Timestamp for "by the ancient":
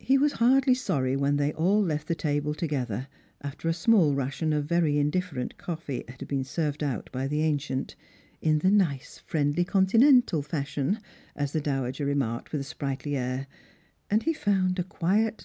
7.12-7.94